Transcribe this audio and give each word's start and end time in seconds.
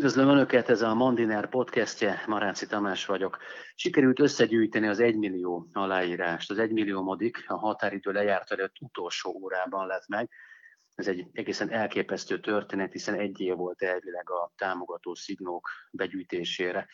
Üdvözlöm 0.00 0.28
Önöket, 0.28 0.68
ez 0.68 0.82
a 0.82 0.94
Mandiner 0.94 1.48
podcastje, 1.48 2.22
Maráci 2.26 2.66
Tamás 2.66 3.06
vagyok. 3.06 3.38
Sikerült 3.74 4.20
összegyűjteni 4.20 4.86
az 4.86 5.00
egymillió 5.00 5.68
aláírást. 5.72 6.50
Az 6.50 6.58
egymillió 6.58 7.02
modik 7.02 7.44
a 7.46 7.56
határidő 7.56 8.12
lejárt 8.12 8.50
előtt 8.50 8.74
utolsó 8.80 9.38
órában 9.42 9.86
lett 9.86 10.08
meg. 10.08 10.30
Ez 10.94 11.08
egy 11.08 11.26
egészen 11.32 11.70
elképesztő 11.70 12.40
történet, 12.40 12.92
hiszen 12.92 13.14
egy 13.14 13.40
év 13.40 13.54
volt 13.54 13.82
elvileg 13.82 14.30
a 14.30 14.52
támogató 14.56 15.14
szignók 15.14 15.68
begyűjtésére. 15.90 16.86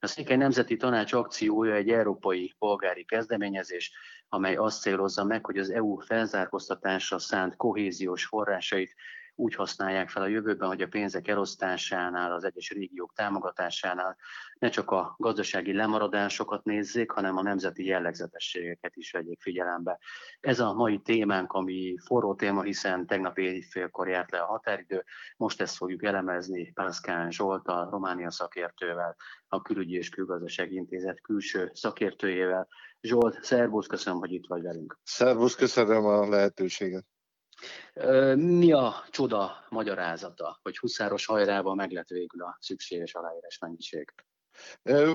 A 0.00 0.06
Székely 0.06 0.36
Nemzeti 0.36 0.76
Tanács 0.76 1.12
akciója 1.12 1.74
egy 1.74 1.88
európai 1.88 2.54
polgári 2.58 3.04
kezdeményezés, 3.04 3.92
amely 4.28 4.56
azt 4.56 4.80
célozza 4.80 5.24
meg, 5.24 5.44
hogy 5.44 5.58
az 5.58 5.70
EU 5.70 5.96
felzárkóztatásra 6.00 7.18
szánt 7.18 7.56
kohéziós 7.56 8.24
forrásait 8.24 8.94
úgy 9.40 9.54
használják 9.54 10.08
fel 10.08 10.22
a 10.22 10.26
jövőben, 10.26 10.68
hogy 10.68 10.82
a 10.82 10.88
pénzek 10.88 11.28
elosztásánál, 11.28 12.32
az 12.32 12.44
egyes 12.44 12.70
régiók 12.70 13.12
támogatásánál 13.14 14.16
ne 14.58 14.68
csak 14.68 14.90
a 14.90 15.14
gazdasági 15.18 15.72
lemaradásokat 15.72 16.64
nézzék, 16.64 17.10
hanem 17.10 17.36
a 17.36 17.42
nemzeti 17.42 17.84
jellegzetességeket 17.84 18.96
is 18.96 19.10
vegyék 19.10 19.40
figyelembe. 19.40 19.98
Ez 20.40 20.60
a 20.60 20.72
mai 20.72 20.98
témánk, 20.98 21.52
ami 21.52 21.96
forró 22.04 22.34
téma, 22.34 22.62
hiszen 22.62 23.06
tegnap 23.06 23.38
évfélkor 23.38 24.08
járt 24.08 24.30
le 24.30 24.38
a 24.38 24.46
határidő, 24.46 25.04
most 25.36 25.60
ezt 25.60 25.76
fogjuk 25.76 26.04
elemezni 26.04 26.72
Pászkán 26.72 27.30
Zsolt, 27.30 27.66
a 27.66 27.88
Románia 27.90 28.30
szakértővel, 28.30 29.16
a 29.48 29.62
Külügyi 29.62 29.96
és 29.96 30.08
Külgazdasági 30.08 30.74
Intézet 30.74 31.20
külső 31.20 31.70
szakértőjével. 31.74 32.68
Zsolt, 33.00 33.42
szervusz, 33.42 33.86
köszönöm, 33.86 34.18
hogy 34.18 34.32
itt 34.32 34.46
vagy 34.46 34.62
velünk. 34.62 34.98
Szervusz, 35.02 35.54
köszönöm 35.54 36.04
a 36.04 36.28
lehetőséget. 36.28 37.04
Mi 38.34 38.72
a 38.72 39.04
csoda 39.10 39.64
magyarázata, 39.68 40.58
hogy 40.62 40.78
Huszáros 40.78 41.26
hajrában 41.26 41.76
meg 41.76 41.90
lett 41.90 42.08
végül 42.08 42.42
a 42.42 42.56
szükséges 42.60 43.14
aláírás 43.14 43.58
mennyiség? 43.58 44.12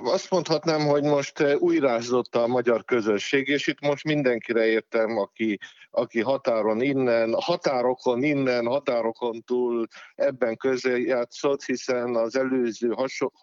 Azt 0.03 0.29
mondhatnám, 0.29 0.81
hogy 0.81 1.03
most 1.03 1.55
újrázott 1.59 2.35
a 2.35 2.47
magyar 2.47 2.85
közösség, 2.85 3.47
és 3.47 3.67
itt 3.67 3.79
most 3.79 4.03
mindenkire 4.03 4.65
értem, 4.65 5.17
aki, 5.17 5.59
aki 5.91 6.21
határon 6.21 6.81
innen, 6.81 7.33
határokon 7.41 8.23
innen, 8.23 8.65
határokon 8.65 9.43
túl 9.43 9.87
ebben 10.15 10.57
játszott, 10.83 11.63
hiszen 11.63 12.15
az 12.15 12.35
előző 12.35 12.93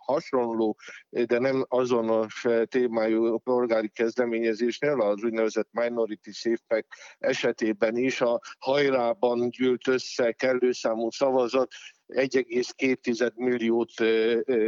hasonló, 0.05 0.77
de 1.11 1.39
nem 1.39 1.65
azonos 1.69 2.47
témájú 2.65 3.39
polgári 3.39 3.89
kezdeményezésnél, 3.89 5.01
az 5.01 5.23
úgynevezett 5.23 5.69
Minority 5.71 6.31
Safe 6.31 6.63
Pack 6.67 6.87
esetében 7.19 7.97
is 7.97 8.21
a 8.21 8.41
hajrában 8.59 9.51
gyűlt 9.51 9.89
össze 9.89 10.33
kellő 10.33 10.73
számú 10.73 11.11
szavazat, 11.11 11.73
1,2 12.15 13.35
milliót 13.35 13.93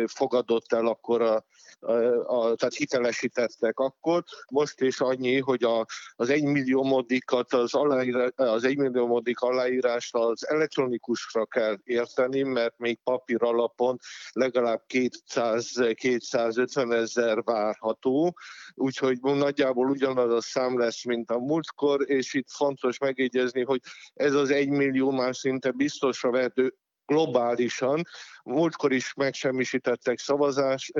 fogadott 0.06 0.72
el 0.72 0.86
akkor 0.86 1.22
a, 1.22 1.44
a, 1.80 1.92
a, 2.26 2.54
tehát 2.54 2.74
hitelesítettek 2.74 3.78
akkor, 3.78 4.22
most 4.50 4.80
is 4.80 5.00
annyi, 5.00 5.40
hogy 5.40 5.64
a, 5.64 5.86
az 6.16 6.30
1 6.30 6.42
millió 6.42 6.82
modikat, 6.82 7.52
az, 7.52 7.74
aláírás, 7.74 8.30
az 8.34 8.64
1 8.64 8.76
millió 8.76 9.06
modik 9.06 9.40
aláírást 9.40 10.14
az 10.14 10.48
elektronikusra 10.48 11.46
kell 11.46 11.78
érteni, 11.84 12.42
mert 12.42 12.78
még 12.78 12.98
papír 13.02 13.42
alapon 13.42 13.98
legalább 14.32 14.82
200-250 14.88 16.92
ezer 16.92 17.42
várható, 17.42 18.36
úgyhogy 18.74 19.18
nagyjából 19.20 19.90
ugyanaz 19.90 20.32
a 20.32 20.40
szám 20.40 20.78
lesz, 20.78 21.04
mint 21.04 21.30
a 21.30 21.38
múltkor, 21.38 22.10
és 22.10 22.34
itt 22.34 22.50
fontos 22.50 22.98
megjegyezni, 22.98 23.64
hogy 23.64 23.80
ez 24.14 24.34
az 24.34 24.50
1 24.50 24.68
millió 24.68 25.10
már 25.10 25.36
szinte 25.36 25.70
biztosra 25.70 26.30
vehető 26.30 26.74
globálisan. 27.06 28.02
Múltkor 28.44 28.92
is 28.92 29.14
megsemmisítettek 29.14 30.18
szavazás 30.18 30.90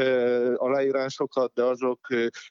aláírásokat, 0.54 1.52
de 1.54 1.62
azok 1.62 2.06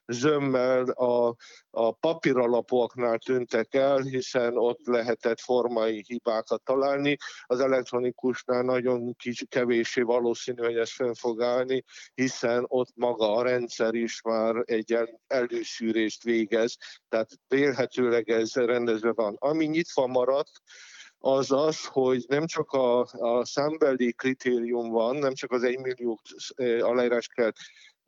zömmel 0.08 0.84
a, 0.84 1.36
a 1.70 1.92
papíralapoknál 1.92 3.18
tűntek 3.18 3.74
el, 3.74 3.98
hiszen 3.98 4.58
ott 4.58 4.86
lehetett 4.86 5.40
formai 5.40 6.04
hibákat 6.08 6.64
találni. 6.64 7.18
Az 7.44 7.60
elektronikusnál 7.60 8.62
nagyon 8.62 9.16
kicsi, 9.16 9.46
kevésé 9.46 10.02
valószínű, 10.02 10.64
hogy 10.64 10.78
ez 10.78 10.92
fönn 10.92 11.14
fog 11.14 11.42
állni, 11.42 11.84
hiszen 12.14 12.66
ott 12.68 12.92
maga 12.96 13.36
a 13.36 13.44
rendszer 13.44 13.94
is 13.94 14.22
már 14.22 14.56
egy 14.66 14.94
el, 14.94 15.22
előszűrést 15.28 16.24
végez, 16.24 16.78
tehát 17.10 17.30
vélhetőleg 17.48 18.30
ez 18.30 18.54
rendezve 18.54 19.12
van. 19.12 19.36
Ami 19.40 19.66
nyitva 19.66 20.08
maradt, 20.08 20.52
az 21.26 21.52
az, 21.52 21.86
hogy 21.86 22.26
nem 22.28 22.46
csak 22.46 22.72
a, 22.72 23.00
a 23.12 23.46
számbeli 23.46 24.14
kritérium 24.14 24.90
van, 24.90 25.16
nem 25.16 25.34
csak 25.34 25.52
az 25.52 25.64
1 25.64 25.80
millió 25.80 26.20
aláírás 26.82 27.28
kell 27.28 27.52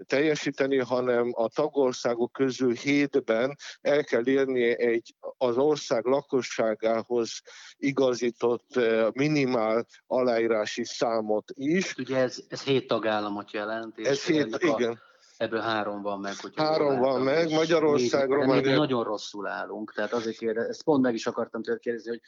teljesíteni, 0.05 0.77
hanem 0.77 1.31
a 1.35 1.49
tagországok 1.49 2.31
közül 2.31 2.73
hétben 2.73 3.57
el 3.81 4.03
kell 4.03 4.27
érni 4.27 4.79
egy 4.79 5.15
az 5.37 5.57
ország 5.57 6.05
lakosságához 6.05 7.41
igazított 7.77 8.79
minimál 9.13 9.85
aláírási 10.07 10.85
számot 10.85 11.51
is. 11.53 11.95
Ugye 11.97 12.17
ez, 12.17 12.43
ez 12.49 12.63
hét 12.63 12.87
tagállamot 12.87 13.51
jelent. 13.51 13.97
És 13.97 14.07
ez 14.07 14.25
hét, 14.25 14.57
igen. 14.59 14.99
Ebből 15.37 15.59
három 15.59 16.01
van 16.01 16.19
meg. 16.19 16.33
Hogyha 16.41 16.63
három 16.63 16.99
van 16.99 17.21
meg, 17.21 17.51
Magyarország, 17.51 18.29
Románia. 18.29 18.77
nagyon 18.77 19.03
rosszul 19.03 19.47
állunk, 19.47 19.93
tehát 19.93 20.13
azért 20.13 20.37
kérdez, 20.37 20.67
ezt 20.67 20.83
pont 20.83 21.01
meg 21.03 21.13
is 21.13 21.27
akartam 21.27 21.63
tőle 21.63 21.77
kérdezni, 21.77 22.09
hogy, 22.09 22.21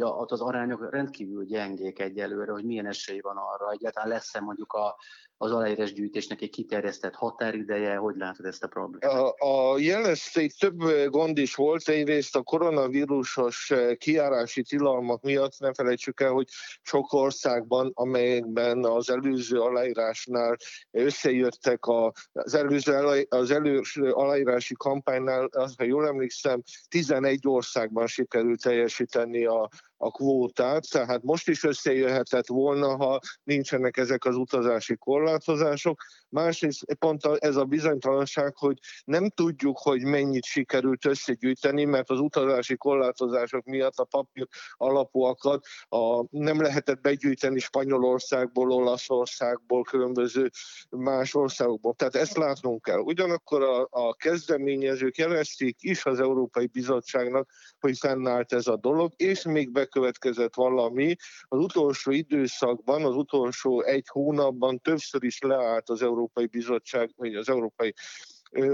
hogy 0.00 0.16
az 0.32 0.40
arányok 0.40 0.90
rendkívül 0.90 1.44
gyengék 1.44 1.98
egyelőre, 1.98 2.52
hogy 2.52 2.64
milyen 2.64 2.86
esély 2.86 3.20
van 3.20 3.36
arra, 3.36 3.70
egyáltalán 3.70 4.08
lesz-e 4.08 4.40
mondjuk 4.40 4.72
a, 4.72 4.96
az 5.42 5.52
aláírás 5.52 5.92
gyűjtésnek 5.92 6.40
egy 6.40 6.50
kiterjesztett 6.50 7.14
határideje, 7.14 7.96
hogy 7.96 8.16
látod 8.16 8.46
ezt 8.46 8.64
a 8.64 8.66
problémát? 8.66 9.18
A, 9.18 9.34
a 9.38 9.78
jelenleg 9.78 10.16
több 10.58 11.08
gond 11.10 11.38
is 11.38 11.54
volt, 11.54 11.88
egyrészt 11.88 12.36
a 12.36 12.42
koronavírusos 12.42 13.72
kiárási 13.96 14.62
tilalmak 14.62 15.22
miatt 15.22 15.58
nem 15.58 15.74
felejtsük 15.74 16.20
el, 16.20 16.30
hogy 16.30 16.48
sok 16.82 17.12
országban, 17.12 17.90
amelyekben 17.94 18.84
az 18.84 19.10
előző 19.10 19.60
aláírásnál 19.60 20.56
összejöttek 20.90 21.84
a, 21.84 22.12
az 22.32 22.54
előző 22.54 23.26
az 23.28 23.50
előző 23.50 24.10
aláírási 24.10 24.74
kampánynál, 24.74 25.48
ha 25.76 25.84
jól 25.84 26.06
emlékszem, 26.06 26.62
11 26.88 27.40
országban 27.46 28.06
sikerült 28.06 28.62
teljesíteni 28.62 29.44
a, 29.44 29.68
a 30.02 30.10
kvótát, 30.10 30.90
tehát 30.90 31.22
most 31.22 31.48
is 31.48 31.64
összejöhetett 31.64 32.46
volna, 32.46 32.96
ha 32.96 33.20
nincsenek 33.42 33.96
ezek 33.96 34.24
az 34.24 34.36
utazási 34.36 34.96
korlátozások. 34.96 36.02
Másrészt 36.28 36.94
pont 36.98 37.24
ez 37.24 37.56
a 37.56 37.64
bizonytalanság, 37.64 38.56
hogy 38.56 38.78
nem 39.04 39.28
tudjuk, 39.28 39.78
hogy 39.78 40.02
mennyit 40.02 40.44
sikerült 40.44 41.04
összegyűjteni, 41.04 41.84
mert 41.84 42.10
az 42.10 42.18
utazási 42.18 42.76
korlátozások 42.76 43.64
miatt 43.64 43.96
a 43.96 44.04
papír 44.04 44.46
alapúakat 44.72 45.64
a, 45.88 46.24
nem 46.30 46.60
lehetett 46.60 47.00
begyűjteni 47.00 47.58
Spanyolországból, 47.58 48.72
Olaszországból, 48.72 49.82
különböző 49.82 50.50
más 50.90 51.34
országokból. 51.34 51.94
Tehát 51.94 52.14
ezt 52.14 52.36
látnunk 52.36 52.82
kell. 52.82 52.98
Ugyanakkor 52.98 53.62
a, 53.62 53.88
a 53.90 54.14
kezdeményezők 54.14 55.16
jelezték 55.16 55.76
is 55.80 56.04
az 56.04 56.20
Európai 56.20 56.66
Bizottságnak, 56.66 57.50
hogy 57.80 57.98
fennállt 57.98 58.52
ez 58.52 58.66
a 58.66 58.76
dolog, 58.76 59.12
és 59.16 59.42
még 59.42 59.72
be 59.72 59.88
bekövetkezett 59.90 60.54
valami. 60.54 61.16
Az 61.42 61.58
utolsó 61.58 62.10
időszakban, 62.10 63.04
az 63.04 63.16
utolsó 63.16 63.82
egy 63.82 64.06
hónapban 64.08 64.78
többször 64.78 65.24
is 65.24 65.38
leállt 65.38 65.88
az 65.88 66.02
Európai 66.02 66.46
Bizottság, 66.46 67.10
vagy 67.16 67.34
az 67.34 67.48
Európai 67.48 67.94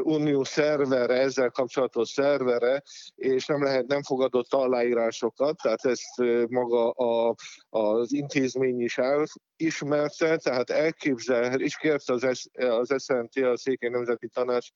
Unió 0.02 0.44
szervere, 0.44 1.14
ezzel 1.14 1.50
kapcsolatos 1.50 2.08
szervere, 2.08 2.82
és 3.14 3.46
nem 3.46 3.62
lehet, 3.62 3.86
nem 3.86 4.02
fogadott 4.02 4.54
aláírásokat, 4.54 5.56
tehát 5.62 5.84
ezt 5.84 6.16
maga 6.48 6.90
a, 6.90 7.34
az 7.68 8.12
intézmény 8.12 8.80
is 8.80 8.98
elismerte, 8.98 10.36
tehát 10.36 10.70
elképzel, 10.70 11.60
és 11.60 11.76
kérte 11.76 12.12
az, 12.12 12.48
az 12.52 12.94
SNT, 13.02 13.36
a 13.36 13.56
Székely 13.56 13.88
Nemzeti 13.88 14.28
Tanács 14.28 14.68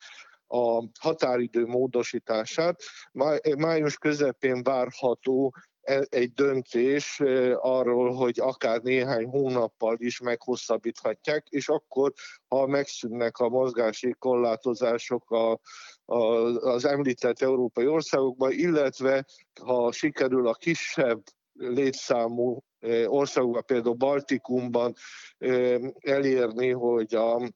a 0.53 0.85
határidő 1.01 1.67
módosítását. 1.67 2.81
Május 3.57 3.97
közepén 3.97 4.63
várható 4.63 5.55
E, 5.81 6.07
egy 6.09 6.33
döntés 6.33 7.21
e, 7.21 7.57
arról, 7.57 8.15
hogy 8.15 8.41
akár 8.41 8.81
néhány 8.81 9.27
hónappal 9.27 9.97
is 9.99 10.21
meghosszabbíthatják, 10.21 11.47
és 11.49 11.69
akkor, 11.69 12.13
ha 12.49 12.67
megszűnnek 12.67 13.39
a 13.39 13.49
mozgási 13.49 14.15
korlátozások 14.19 15.31
a, 15.31 15.61
a, 16.05 16.17
az 16.55 16.85
említett 16.85 17.41
európai 17.41 17.87
országokban, 17.87 18.53
illetve 18.53 19.25
ha 19.61 19.93
sikerül 19.93 20.49
a 20.49 20.55
kisebb 20.55 21.23
létszámú 21.53 22.63
e, 22.81 23.11
országokban, 23.11 23.65
például 23.67 23.95
Baltikumban 23.95 24.95
elérni, 26.01 26.71
hogy 26.71 27.15
a, 27.15 27.51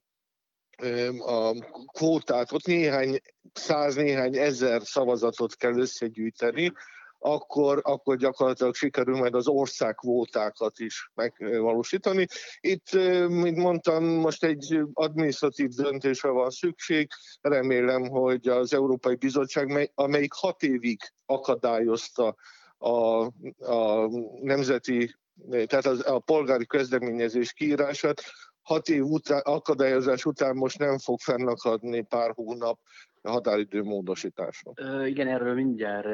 a 1.19 1.51
kvótát, 1.93 2.51
ott 2.51 2.65
néhány 2.65 3.19
száz, 3.53 3.95
néhány 3.95 4.37
ezer 4.37 4.81
szavazatot 4.83 5.55
kell 5.55 5.77
összegyűjteni, 5.77 6.71
akkor, 7.19 7.79
akkor 7.83 8.17
gyakorlatilag 8.17 8.75
sikerül 8.75 9.17
majd 9.17 9.35
az 9.35 9.47
országvótákat 9.47 10.79
is 10.79 11.11
megvalósítani. 11.13 12.27
Itt, 12.59 12.91
mint 13.27 13.57
mondtam, 13.57 14.03
most 14.03 14.43
egy 14.43 14.81
adminisztratív 14.93 15.69
döntésre 15.69 16.29
van 16.29 16.49
szükség. 16.49 17.07
Remélem, 17.41 18.07
hogy 18.07 18.47
az 18.47 18.73
Európai 18.73 19.15
Bizottság, 19.15 19.91
amelyik 19.95 20.33
hat 20.33 20.63
évig 20.63 20.99
akadályozta 21.25 22.35
a, 22.77 23.23
a 23.71 24.09
nemzeti, 24.41 25.15
tehát 25.49 25.85
az, 25.85 26.07
a 26.07 26.19
polgári 26.19 26.65
kezdeményezés 26.65 27.53
kiírását, 27.53 28.21
hat 28.65 28.89
év 28.89 29.03
után, 29.03 29.41
akadályozás 29.43 30.25
után 30.25 30.55
most 30.55 30.79
nem 30.79 30.97
fog 30.97 31.19
fennakadni 31.19 32.01
pár 32.01 32.31
hónap 32.33 32.79
határidő 33.23 33.83
módosításra. 33.83 34.71
Igen, 35.05 35.27
erről 35.27 35.53
mindjárt 35.53 36.07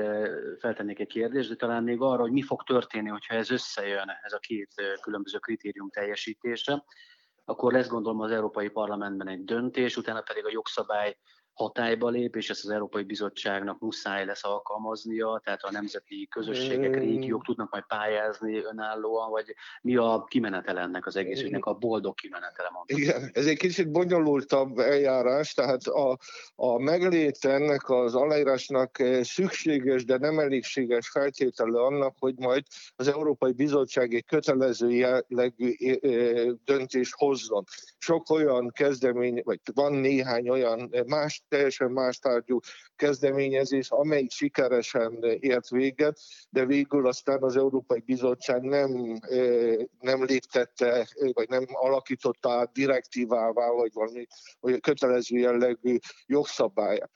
feltennék 0.60 1.00
egy 1.00 1.08
kérdést, 1.08 1.50
de 1.50 1.56
talán 1.56 1.84
még 1.84 2.02
arra, 2.02 2.22
hogy 2.22 2.32
mi 2.32 2.42
fog 2.42 2.64
történni, 2.64 3.10
hogyha 3.10 3.36
ez 3.36 3.52
összejön, 3.52 4.10
ez 4.24 4.34
a 4.34 4.40
két 4.40 4.74
különböző 5.02 5.38
kritérium 5.38 5.90
teljesítése, 5.90 6.84
akkor 7.46 7.74
lesz 7.74 7.88
gondolom 7.88 8.20
az 8.20 8.32
Európai 8.32 8.70
Parlamentben 8.70 9.28
egy 9.28 9.44
döntés, 9.44 9.98
utána 9.98 10.22
pedig 10.22 10.46
a 10.46 10.52
jogszabály 10.52 11.18
hatályba 11.54 12.10
lép, 12.10 12.36
és 12.36 12.50
ezt 12.50 12.64
az 12.64 12.70
Európai 12.70 13.04
Bizottságnak 13.04 13.80
muszáj 13.80 14.26
lesz 14.26 14.46
alkalmaznia, 14.46 15.42
tehát 15.44 15.64
a 15.64 15.72
nemzeti 15.72 16.28
közösségek, 16.28 16.96
régiók 16.96 17.46
tudnak 17.46 17.72
majd 17.72 17.84
pályázni 17.88 18.58
önállóan, 18.58 19.30
vagy 19.30 19.56
mi 19.82 19.96
a 19.96 20.26
kimenetel 20.30 20.80
ennek 20.80 21.06
az 21.06 21.16
egész 21.16 21.42
ügynek, 21.42 21.66
a 21.66 21.74
boldog 21.74 22.16
kimenetele 22.16 22.70
mondtam. 22.74 22.98
Igen, 22.98 23.30
ez 23.34 23.46
egy 23.46 23.58
kicsit 23.58 23.92
bonyolultabb 23.92 24.78
eljárás, 24.78 25.54
tehát 25.54 25.84
a, 25.84 26.18
a 26.56 26.80
meglét 26.80 27.46
ennek 27.46 27.90
az 27.90 28.16
aláírásnak 28.16 28.98
szükséges, 29.22 30.06
de 30.06 30.18
nem 30.18 30.40
elégséges 30.40 31.10
feltétele 31.10 31.82
annak, 31.82 32.16
hogy 32.20 32.36
majd 32.38 32.64
az 32.96 33.08
Európai 33.08 33.52
Bizottság 33.52 34.14
egy 34.14 34.26
kötelező 34.26 34.92
jellegű 34.92 35.76
döntés 36.66 37.14
hozzon. 37.16 37.64
Sok 37.98 38.30
olyan 38.30 38.72
kezdemény, 38.72 39.42
vagy 39.44 39.60
van 39.74 39.94
néhány 39.94 40.50
olyan 40.50 40.94
más 41.06 41.41
teljesen 41.48 41.92
más 41.92 42.20
tárgyú 42.20 42.60
kezdeményezés, 42.96 43.90
amelyik 43.90 44.32
sikeresen 44.32 45.24
ért 45.40 45.70
véget, 45.70 46.20
de 46.50 46.66
végül 46.66 47.08
aztán 47.08 47.44
az 47.44 47.58
Európai 47.58 48.00
Bizottság 48.00 48.62
nem, 48.62 49.20
nem 50.00 50.24
léptette, 50.24 51.08
vagy 51.34 51.50
nem 51.50 51.66
alakította 51.68 52.52
át 52.52 52.72
direktívává, 52.72 53.70
vagy 53.70 53.94
valami 53.94 54.28
vagy 54.60 54.80
kötelező 54.80 55.38
jellegű 55.38 55.98
jogszabályát. 56.26 57.12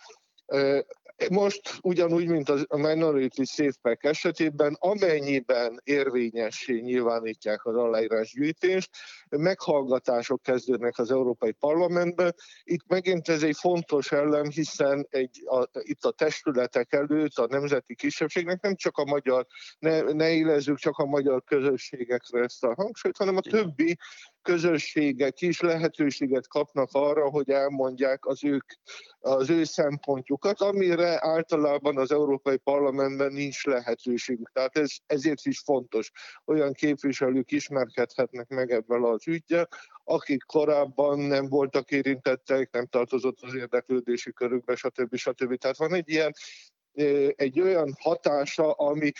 Most 1.29 1.77
ugyanúgy, 1.81 2.27
mint 2.27 2.49
a 2.49 2.77
Minority 2.77 3.43
Safe 3.43 3.77
Pack 3.81 4.03
esetében, 4.03 4.77
amennyiben 4.79 5.81
érvényessé 5.83 6.79
nyilvánítják 6.79 7.65
az 7.65 7.75
aláírásgyűjtést, 7.75 8.89
meghallgatások 9.29 10.41
kezdődnek 10.41 10.97
az 10.97 11.11
Európai 11.11 11.51
Parlamentben. 11.51 12.35
Itt 12.63 12.83
megint 12.87 13.27
ez 13.27 13.43
egy 13.43 13.55
fontos 13.55 14.11
elem, 14.11 14.49
hiszen 14.49 15.07
egy, 15.09 15.43
a, 15.45 15.69
itt 15.71 16.03
a 16.03 16.11
testületek 16.11 16.93
előtt 16.93 17.37
a 17.37 17.47
nemzeti 17.47 17.95
kisebbségnek 17.95 18.61
nem 18.61 18.75
csak 18.75 18.97
a 18.97 19.05
magyar, 19.05 19.45
ne, 19.79 20.01
ne 20.01 20.29
élezzük 20.29 20.77
csak 20.77 20.97
a 20.97 21.05
magyar 21.05 21.43
közösségekre 21.43 22.39
ezt 22.39 22.63
a 22.63 22.73
hangsúlyt, 22.73 23.17
hanem 23.17 23.37
a 23.37 23.41
többi 23.41 23.97
közösségek 24.45 25.41
is 25.41 25.59
lehetőséget 25.59 26.47
kapnak 26.47 26.89
arra, 26.91 27.29
hogy 27.29 27.49
elmondják 27.49 28.25
az, 28.25 28.43
ők, 28.43 28.63
az 29.19 29.49
ő 29.49 29.63
szempontjukat, 29.63 30.61
amire 30.61 31.17
általában 31.21 31.97
az 31.97 32.11
Európai 32.11 32.57
Parlamentben 32.57 33.31
nincs 33.31 33.65
lehetőségük. 33.65 34.51
Tehát 34.51 34.77
ez, 34.77 34.91
ezért 35.05 35.45
is 35.45 35.59
fontos. 35.59 36.11
Olyan 36.45 36.73
képviselők 36.73 37.51
ismerkedhetnek 37.51 38.47
meg 38.47 38.71
ebben 38.71 39.03
az 39.03 39.27
ügyel, 39.27 39.67
akik 40.03 40.43
korábban 40.43 41.19
nem 41.19 41.49
voltak 41.49 41.91
érintettek, 41.91 42.71
nem 42.71 42.85
tartozott 42.85 43.41
az 43.41 43.55
érdeklődési 43.55 44.33
körükbe, 44.33 44.75
stb. 44.75 45.15
stb. 45.15 45.57
Tehát 45.57 45.77
van 45.77 45.93
egy 45.93 46.09
ilyen 46.09 46.33
egy 47.35 47.59
olyan 47.59 47.95
hatása, 47.99 48.71
ami 48.71 49.11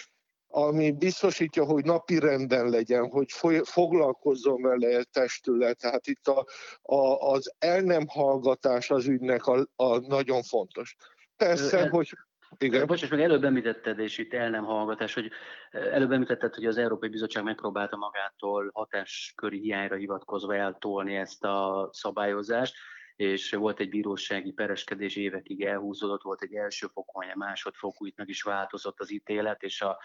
ami 0.55 0.91
biztosítja, 0.91 1.63
hogy 1.63 1.83
napi 1.83 2.19
renden 2.19 2.69
legyen, 2.69 3.09
hogy 3.09 3.31
foglalkozzon 3.63 4.61
vele 4.61 4.97
a 4.97 5.03
testület. 5.11 5.77
Tehát 5.77 6.07
itt 6.07 6.27
a, 6.27 6.45
a, 6.81 7.31
az 7.31 7.55
el 7.59 7.81
nem 7.81 8.07
hallgatás 8.07 8.89
az 8.89 9.07
ügynek 9.07 9.45
a, 9.45 9.67
a 9.75 9.97
nagyon 9.97 10.41
fontos. 10.43 10.95
Persze, 11.37 11.85
Ö, 11.85 11.87
hogy 11.87 12.09
igen. 12.57 12.87
Bocs, 12.87 13.03
és 13.03 13.09
meg 13.09 13.21
előbb 13.21 13.43
említetted, 13.43 13.99
és 13.99 14.17
itt 14.17 14.33
el 14.33 14.49
nem 14.49 14.63
hallgatás, 14.63 15.13
hogy 15.13 15.29
előbb 15.71 16.11
említetted, 16.11 16.53
hogy 16.53 16.65
az 16.65 16.77
Európai 16.77 17.09
Bizottság 17.09 17.43
megpróbálta 17.43 17.97
magától 17.97 18.69
hatásköri 18.73 19.59
hiányra 19.59 19.95
hivatkozva 19.95 20.55
eltolni 20.55 21.15
ezt 21.15 21.43
a 21.43 21.89
szabályozást, 21.91 22.75
és 23.15 23.53
volt 23.53 23.79
egy 23.79 23.89
bírósági 23.89 24.51
pereskedés 24.51 25.15
évekig 25.15 25.63
elhúzódott, 25.63 26.21
volt 26.21 26.41
egy 26.41 26.53
első 26.53 26.87
fokon, 26.87 27.23
egy 27.23 27.35
másodfokú, 27.35 28.05
itt 28.05 28.17
meg 28.17 28.29
is 28.29 28.41
változott 28.41 28.99
az 28.99 29.11
ítélet, 29.11 29.63
és 29.63 29.81
a 29.81 29.97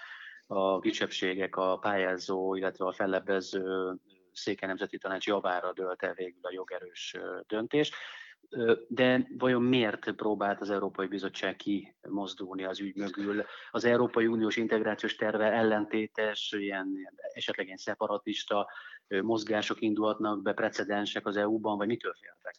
a 0.53 0.81
kisebbségek, 0.81 1.57
a 1.57 1.79
pályázó, 1.79 2.55
illetve 2.55 2.87
a 2.87 2.93
fellebbező 2.93 3.95
Széke 4.33 4.67
Nemzeti 4.67 4.99
Tanács 4.99 5.27
javára 5.27 5.73
dölt 5.73 6.03
el 6.03 6.15
végül 6.15 6.41
a 6.43 6.53
jogerős 6.53 7.17
döntés. 7.47 7.93
De 8.89 9.27
vajon 9.39 9.63
miért 9.63 10.13
próbált 10.13 10.61
az 10.61 10.71
Európai 10.71 11.07
Bizottság 11.07 11.57
kimozdulni 11.57 12.65
az 12.65 12.81
ügy 12.81 12.97
mögül? 12.97 13.45
Az 13.71 13.85
Európai 13.85 14.27
Uniós 14.27 14.57
integrációs 14.57 15.17
terve 15.17 15.53
ellentétes, 15.53 16.55
ilyen, 16.59 16.89
esetleg 17.35 17.67
ilyen 17.67 17.79
szeparatista 17.79 18.69
mozgások 19.23 19.81
indulhatnak 19.81 20.43
be, 20.43 20.53
precedensek 20.53 21.27
az 21.27 21.37
EU-ban, 21.37 21.77
vagy 21.77 21.87
mitől 21.87 22.15
féltek? 22.21 22.57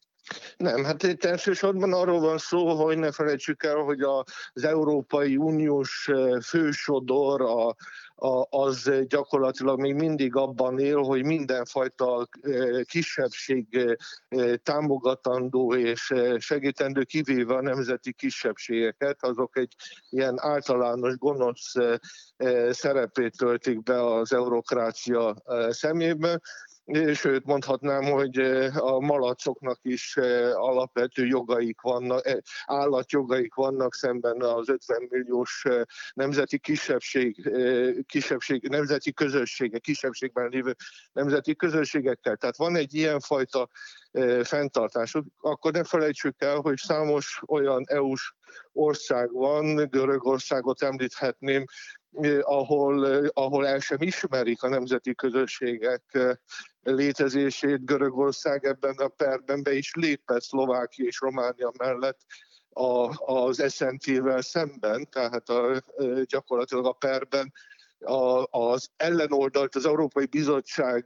Nem, 0.57 0.83
hát 0.83 1.03
itt 1.03 1.24
elsősorban 1.24 1.94
arról 1.94 2.19
van 2.19 2.38
szó, 2.38 2.83
hogy 2.83 2.98
ne 2.98 3.12
felejtsük 3.12 3.63
el, 3.63 3.75
hogy 3.75 4.01
az 4.01 4.63
Európai 4.63 5.38
Uniós 5.38 6.09
fősodor 6.44 7.42
a, 7.42 7.75
az 8.50 8.91
gyakorlatilag 9.07 9.79
még 9.79 9.94
mindig 9.94 10.35
abban 10.35 10.79
él, 10.79 10.97
hogy 10.97 11.25
mindenfajta 11.25 12.27
kisebbség 12.83 13.97
támogatandó 14.63 15.75
és 15.75 16.13
segítendő, 16.38 17.03
kivéve 17.03 17.56
a 17.56 17.62
nemzeti 17.62 18.13
kisebbségeket, 18.13 19.23
azok 19.23 19.57
egy 19.57 19.75
ilyen 20.09 20.39
általános 20.39 21.18
gonosz 21.18 21.73
szerepét 22.69 23.38
töltik 23.38 23.83
be 23.83 24.03
az 24.03 24.33
eurokrácia 24.33 25.35
szemében 25.69 26.41
sőt 27.13 27.45
mondhatnám, 27.45 28.03
hogy 28.03 28.38
a 28.73 29.00
malacoknak 29.00 29.79
is 29.81 30.17
alapvető 30.53 31.25
jogaik 31.25 31.81
vannak, 31.81 32.41
állatjogaik 32.65 33.53
vannak 33.53 33.93
szemben 33.93 34.41
az 34.41 34.69
50 34.69 35.07
milliós 35.09 35.63
nemzeti 36.13 36.59
kisebbség, 36.59 37.51
kisebbség 38.05 38.67
nemzeti 38.67 39.13
közössége, 39.13 39.79
kisebbségben 39.79 40.50
lévő 40.50 40.75
nemzeti 41.13 41.55
közösségekkel. 41.55 42.35
Tehát 42.35 42.57
van 42.57 42.75
egy 42.75 42.93
ilyenfajta 42.93 43.69
fenntartásuk, 44.44 45.25
akkor 45.38 45.72
ne 45.72 45.84
felejtsük 45.84 46.36
el, 46.41 46.60
hogy 46.60 46.77
számos 46.77 47.41
olyan 47.48 47.84
EU-s 47.88 48.34
ország 48.74 49.32
van, 49.32 49.75
Görögországot 49.75 50.82
említhetném, 50.82 51.65
ahol, 52.41 53.25
ahol 53.27 53.68
el 53.68 53.80
sem 53.80 54.01
ismerik 54.01 54.63
a 54.63 54.70
nemzeti 54.70 55.15
közösségek 55.15 56.18
létezését. 56.84 57.86
Görögország 57.86 58.65
ebben 58.65 58.96
a 58.96 59.08
perben 59.08 59.63
be 59.63 59.74
is 59.74 59.91
lépett 59.94 60.41
Szlovákia 60.41 61.06
és 61.06 61.20
Románia 61.20 61.72
mellett 61.77 62.20
a, 62.70 63.10
az 63.34 63.74
SNT-vel 63.74 64.41
szemben, 64.41 65.10
tehát 65.10 65.50
a, 65.50 65.82
gyakorlatilag 66.25 66.86
a 66.86 66.91
perben 66.91 67.51
a, 68.01 68.48
az 68.50 68.89
ellenoldalt 68.98 69.75
az 69.75 69.86
Európai 69.86 70.25
Bizottság 70.25 71.05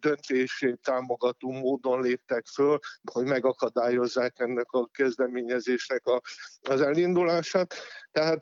döntését 0.00 0.78
támogató 0.82 1.50
módon 1.50 2.02
léptek 2.02 2.46
föl, 2.46 2.78
hogy 3.12 3.24
megakadályozzák 3.24 4.38
ennek 4.38 4.70
a 4.70 4.86
kezdeményezésnek 4.86 6.06
a, 6.06 6.20
az 6.60 6.80
elindulását. 6.80 7.74
Tehát 8.12 8.40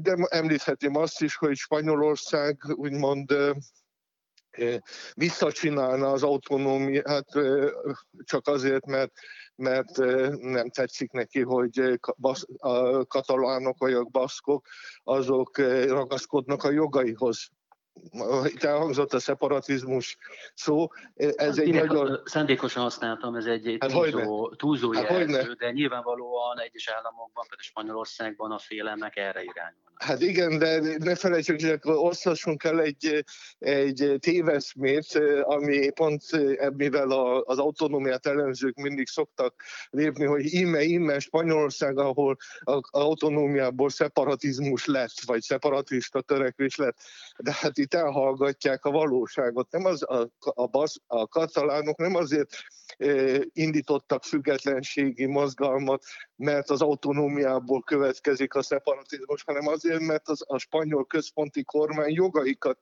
de 0.00 0.16
említhetném 0.28 0.96
azt 0.96 1.22
is, 1.22 1.36
hogy 1.36 1.56
Spanyolország 1.56 2.62
úgymond 2.74 3.34
visszacsinálna 5.14 6.10
az 6.10 6.22
autonómiát 6.22 7.28
csak 8.24 8.46
azért, 8.46 8.86
mert 8.86 9.12
mert 9.56 9.96
nem 10.40 10.70
tetszik 10.70 11.10
neki, 11.10 11.42
hogy 11.42 12.00
a 12.56 13.06
katalánok 13.06 13.78
vagy 13.78 13.92
a 13.92 14.04
baszkok 14.04 14.66
azok 15.02 15.58
ragaszkodnak 15.86 16.64
a 16.64 16.70
jogaihoz 16.70 17.48
itt 18.44 18.62
elhangzott 18.62 19.12
a 19.12 19.18
szeparatizmus 19.18 20.18
szó, 20.54 20.88
ez 21.14 21.34
hát, 21.36 21.58
egy 21.58 21.74
nagyon... 21.74 22.20
Szándékosan 22.24 22.82
használtam, 22.82 23.34
ez 23.34 23.44
egy, 23.44 23.76
hát 23.80 23.90
túlzó, 23.90 24.54
túlzó 24.54 24.92
hát 24.92 25.10
jelző, 25.10 25.52
de 25.52 25.70
nyilvánvalóan 25.70 26.60
egyes 26.60 26.88
államokban, 26.88 27.46
például 27.48 27.62
Spanyolországban 27.62 28.50
a 28.50 28.58
félelmek 28.58 29.16
erre 29.16 29.42
irányul. 29.42 29.88
Hát 29.98 30.20
igen, 30.20 30.58
de 30.58 30.80
ne 30.98 31.14
felejtsük, 31.14 31.60
hogy 31.60 31.78
osztassunk 31.82 32.64
el 32.64 32.80
egy, 32.80 33.24
egy 33.58 34.16
téveszmét, 34.18 35.20
ami 35.42 35.90
pont 35.90 36.22
mivel 36.76 37.10
az 37.44 37.58
autonómiát 37.58 38.26
ellenzők 38.26 38.76
mindig 38.76 39.08
szoktak 39.08 39.62
lépni, 39.90 40.24
hogy 40.24 40.52
ime, 40.52 40.82
ime 40.82 41.18
Spanyolország, 41.18 41.98
ahol 41.98 42.36
az 42.60 42.80
autonómiából 42.90 43.90
szeparatizmus 43.90 44.86
lett, 44.86 45.20
vagy 45.26 45.40
szeparatista 45.40 46.20
törekvés 46.20 46.76
lett. 46.76 46.96
De 47.36 47.56
hát 47.60 47.78
itt 47.78 47.87
elhallgatják 47.94 48.84
a 48.84 48.90
valóságot. 48.90 49.70
Nem 49.70 49.84
az, 49.84 50.02
a, 50.02 50.30
a, 50.38 50.66
basz, 50.66 50.96
a 51.06 51.28
katalánok 51.28 51.96
nem 51.96 52.14
azért 52.14 52.50
indítottak 53.52 54.24
függetlenségi 54.24 55.26
mozgalmat, 55.26 56.04
mert 56.36 56.70
az 56.70 56.82
autonómiából 56.82 57.82
következik 57.82 58.54
a 58.54 58.62
szeparatizmus, 58.62 59.42
hanem 59.42 59.66
azért, 59.66 60.00
mert 60.00 60.28
az, 60.28 60.44
a 60.46 60.58
spanyol 60.58 61.06
központi 61.06 61.64
kormány 61.64 62.12
jogaikat 62.12 62.78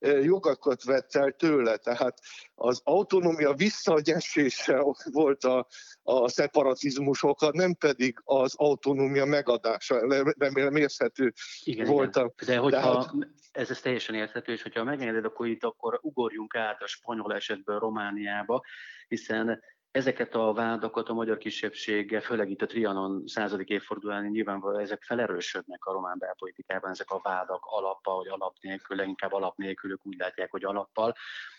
jogakat 0.00 0.84
vett 0.84 1.14
el 1.14 1.32
tőle, 1.32 1.76
tehát 1.76 2.18
az 2.54 2.80
autonómia 2.84 3.52
visszaegyesése 3.52 4.84
volt 5.12 5.44
a, 5.44 5.66
a 6.02 6.28
szeparatizmusokat, 6.28 7.52
nem 7.52 7.74
pedig 7.74 8.20
az 8.24 8.54
autonómia 8.56 9.24
megadása, 9.24 10.24
remélem 10.38 10.76
érthető 10.76 11.32
igen, 11.64 11.86
volt. 11.86 12.16
Igen. 12.16 12.32
De 12.46 12.56
hogyha 12.56 12.80
Tehát... 12.80 13.10
ez, 13.52 13.70
ez 13.70 13.80
teljesen 13.80 14.14
érthető, 14.14 14.52
és 14.52 14.62
hogyha 14.62 14.84
megengeded, 14.84 15.24
akkor 15.24 15.46
itt 15.46 15.64
akkor 15.64 15.98
ugorjunk 16.02 16.54
át 16.54 16.82
a 16.82 16.86
spanyol 16.86 17.34
esetből 17.34 17.78
Romániába, 17.78 18.64
hiszen 19.08 19.62
Ezeket 19.98 20.34
a 20.34 20.52
vádakat 20.52 21.08
a 21.08 21.12
magyar 21.12 21.38
kisebbsége, 21.38 22.20
főleg 22.20 22.50
itt 22.50 22.62
a 22.62 22.66
Trianon 22.66 23.26
századik 23.26 23.68
évfordulán 23.68 24.24
nyilvánvalóan 24.24 24.80
ezek 24.80 25.02
felerősödnek 25.02 25.84
a 25.84 25.92
román 25.92 26.18
belpolitikában, 26.18 26.90
ezek 26.90 27.10
a 27.10 27.20
vádak 27.22 27.64
alappal, 27.64 28.16
vagy 28.16 28.28
alap 28.28 28.56
nélkül, 28.60 28.96
leginkább 28.96 29.32
alap 29.32 29.56
nélkül, 29.56 29.90
ők 29.90 30.06
úgy 30.06 30.16
látják, 30.18 30.50
hogy 30.50 30.64
alappal, 30.64 31.14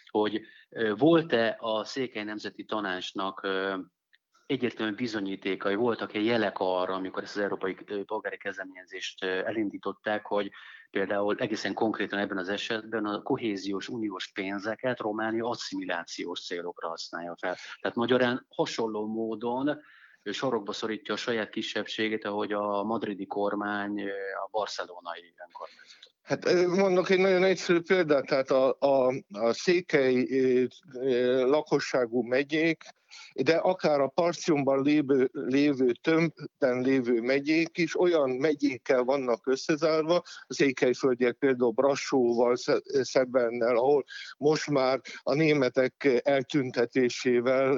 hogy 0.09 0.41
volt-e 0.97 1.55
a 1.59 1.83
Székely 1.83 2.23
Nemzeti 2.23 2.63
Tanácsnak 2.65 3.47
egyértelműen 4.45 4.97
bizonyítékai, 4.97 5.75
voltak-e 5.75 6.19
jelek 6.19 6.59
arra, 6.59 6.93
amikor 6.93 7.23
ezt 7.23 7.35
az 7.35 7.41
európai 7.41 7.75
polgári 8.05 8.37
kezdeményezést 8.37 9.23
elindították, 9.23 10.25
hogy 10.25 10.51
például 10.91 11.35
egészen 11.37 11.73
konkrétan 11.73 12.19
ebben 12.19 12.37
az 12.37 12.49
esetben 12.49 13.05
a 13.05 13.21
kohéziós 13.21 13.87
uniós 13.87 14.31
pénzeket 14.31 14.99
Románia 14.99 15.49
asszimilációs 15.49 16.45
célokra 16.45 16.87
használja 16.87 17.35
fel. 17.39 17.55
Tehát 17.81 17.97
magyarán 17.97 18.45
hasonló 18.49 19.07
módon 19.07 19.81
sorokba 20.23 20.73
szorítja 20.73 21.13
a 21.13 21.17
saját 21.17 21.49
kisebbségét, 21.49 22.25
ahogy 22.25 22.51
a 22.51 22.83
madridi 22.83 23.25
kormány 23.25 24.01
a 24.45 24.47
barcelonai 24.51 25.33
önkormányzatot. 25.47 26.08
Hát 26.29 26.65
mondok 26.67 27.09
egy 27.09 27.19
nagyon 27.19 27.43
egyszerű 27.43 27.79
példát, 27.79 28.25
tehát 28.25 28.51
a, 28.51 28.75
a, 28.79 29.13
a 29.31 29.53
székely 29.53 30.27
lakosságú 31.45 32.21
megyék 32.21 32.83
de 33.33 33.55
akár 33.55 33.99
a 33.99 34.07
Parciumban 34.07 34.81
lévő, 34.83 35.29
lévő 35.31 35.91
tömbben 35.91 36.81
lévő 36.81 37.21
megyék 37.21 37.77
is 37.77 37.99
olyan 37.99 38.29
megyékkel 38.29 39.03
vannak 39.03 39.47
összezárva, 39.47 40.21
az 40.47 40.61
ékelyföldiek 40.61 41.35
például 41.35 41.71
Brassóval, 41.71 42.55
Szebennel, 43.01 43.75
ahol 43.77 44.05
most 44.37 44.69
már 44.69 45.01
a 45.21 45.33
németek 45.33 46.21
eltüntetésével 46.23 47.73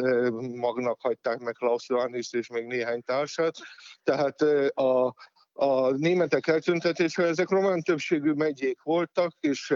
magnak 0.55 1.01
hagyták 1.01 1.39
meg 1.39 1.53
Klaus 1.53 1.89
Johannis 1.89 2.33
és 2.33 2.47
még 2.47 2.65
néhány 2.65 3.03
társát, 3.03 3.55
tehát 4.03 4.41
a, 4.73 5.15
a 5.53 5.91
németek 5.91 6.47
eltüntetésével 6.47 7.31
ezek 7.31 7.49
román 7.49 7.81
többségű 7.81 8.31
megyék 8.31 8.81
voltak, 8.83 9.33
és 9.39 9.75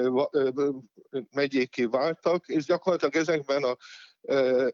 megyéké 1.31 1.85
váltak, 1.85 2.47
és 2.47 2.65
gyakorlatilag 2.65 3.15
ezekben 3.15 3.63
a 3.63 3.77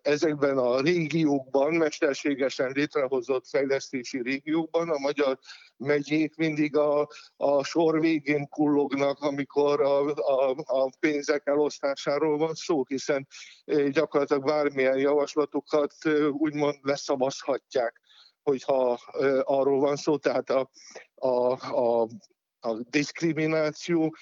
ezekben 0.02 0.58
a 0.58 0.82
régiókban, 0.82 1.74
mesterségesen 1.74 2.72
létrehozott 2.72 3.48
fejlesztési 3.48 4.22
régiókban 4.22 4.90
a 4.90 4.98
magyar 4.98 5.40
megyék 5.78 6.36
mindig 6.36 6.78
a, 6.78 7.08
a 7.38 7.64
sor 7.64 8.00
végén 8.00 8.48
kullognak, 8.48 9.20
amikor 9.20 9.82
a, 9.82 10.06
a, 10.10 10.56
a 10.66 10.90
pénzek 11.00 11.42
elosztásáról 11.46 12.38
van 12.38 12.54
szó, 12.54 12.84
hiszen 12.88 13.28
gyakorlatilag 13.90 14.44
bármilyen 14.44 14.98
javaslatokat 14.98 15.94
úgymond 16.30 16.76
leszavazhatják, 16.82 18.02
hogyha 18.44 19.00
arról 19.44 19.80
van 19.80 19.96
szó, 19.96 20.18
tehát 20.18 20.50
a, 20.50 20.70
a, 21.16 21.52
a, 21.76 22.08
a 22.60 22.80
diszkrimináció 22.90 24.16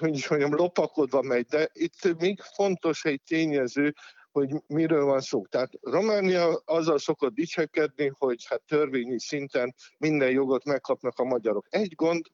hogy 0.00 0.16
is 0.16 0.28
mondjam, 0.28 0.54
lopakodva 0.54 1.22
megy, 1.22 1.46
de 1.46 1.68
itt 1.72 2.18
még 2.18 2.40
fontos 2.40 3.04
egy 3.04 3.22
tényező, 3.26 3.94
hogy 4.30 4.50
miről 4.66 5.04
van 5.04 5.20
szó. 5.20 5.46
Tehát 5.46 5.70
Románia 5.80 6.62
azzal 6.64 6.98
szokott 6.98 7.34
dicsekedni, 7.34 8.12
hogy 8.18 8.44
hát 8.48 8.62
törvényi 8.66 9.20
szinten 9.20 9.74
minden 9.98 10.30
jogot 10.30 10.64
megkapnak 10.64 11.18
a 11.18 11.24
magyarok. 11.24 11.66
Egy 11.70 11.94
gond, 11.94 12.26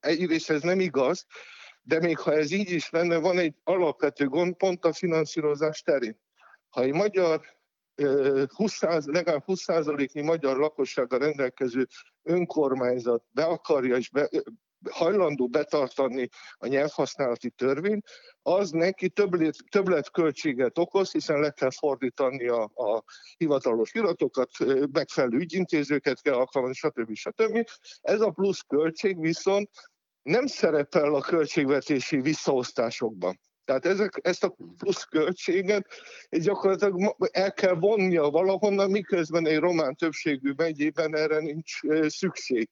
egyrészt 0.00 0.50
ez 0.50 0.62
nem 0.62 0.80
igaz, 0.80 1.26
de 1.82 2.00
még 2.00 2.18
ha 2.18 2.32
ez 2.32 2.50
így 2.50 2.70
is 2.70 2.90
lenne, 2.90 3.16
van 3.16 3.38
egy 3.38 3.54
alapvető 3.64 4.26
gond 4.26 4.56
pont 4.56 4.84
a 4.84 4.92
finanszírozás 4.92 5.82
terén. 5.82 6.20
Ha 6.68 6.82
egy 6.82 6.92
magyar 6.92 7.59
20, 8.54 8.80
legalább 9.04 9.42
20%-nyi 9.46 10.20
magyar 10.20 10.56
lakossággal 10.56 11.18
rendelkező 11.18 11.86
önkormányzat 12.22 13.24
be 13.30 13.44
akarja 13.44 13.96
és 13.96 14.10
be, 14.10 14.28
hajlandó 14.90 15.48
betartani 15.48 16.28
a 16.58 16.66
nyelvhasználati 16.66 17.50
törvényt, 17.50 18.06
az 18.42 18.70
neki 18.70 19.08
többlet, 19.08 19.56
többlet 19.70 20.10
költséget 20.10 20.78
okoz, 20.78 21.12
hiszen 21.12 21.40
le 21.40 21.50
kell 21.50 21.70
fordítani 21.70 22.48
a, 22.48 22.62
a 22.62 23.04
hivatalos 23.36 23.94
iratokat, 23.94 24.50
megfelelő 24.92 25.38
ügyintézőket 25.38 26.20
kell 26.20 26.34
alkalmazni, 26.34 26.74
stb. 26.74 27.14
stb. 27.14 27.68
Ez 28.00 28.20
a 28.20 28.30
plusz 28.30 28.60
költség 28.60 29.20
viszont 29.20 29.70
nem 30.22 30.46
szerepel 30.46 31.14
a 31.14 31.20
költségvetési 31.20 32.20
visszaosztásokban. 32.20 33.40
Tehát 33.70 33.86
ezek, 33.86 34.18
ezt 34.22 34.44
a 34.44 34.56
plusz 34.78 35.04
költséget 35.04 35.86
gyakorlatilag 36.30 37.16
el 37.32 37.52
kell 37.52 37.74
vonnia 37.74 38.30
valahonnan, 38.30 38.90
miközben 38.90 39.46
egy 39.46 39.58
román 39.58 39.94
többségű 39.94 40.52
megyében 40.56 41.16
erre 41.16 41.38
nincs 41.38 41.80
szükség. 42.06 42.68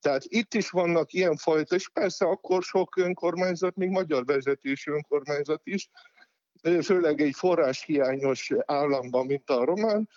Tehát 0.00 0.22
itt 0.24 0.54
is 0.54 0.70
vannak 0.70 1.12
ilyenfajta, 1.12 1.74
és 1.74 1.88
persze 1.88 2.24
akkor 2.24 2.62
sok 2.62 2.96
önkormányzat, 2.96 3.76
még 3.76 3.88
magyar 3.88 4.24
vezetésű 4.24 4.92
önkormányzat 4.92 5.60
is, 5.64 5.88
főleg 6.82 7.20
egy 7.20 7.34
forráshiányos 7.34 8.50
államban, 8.64 9.26
mint 9.26 9.50
a 9.50 9.64
román, 9.64 10.08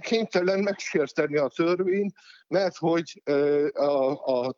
kénytelen 0.00 0.60
megsérteni 0.60 1.36
a 1.36 1.48
törvényt, 1.48 2.14
mert 2.48 2.76
hogy 2.76 3.22
a, 3.72 4.12
a, 4.12 4.56